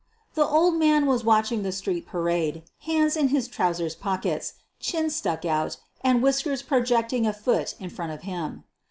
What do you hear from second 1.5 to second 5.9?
the street parade, hands in his trousers pockets, chin stuck out,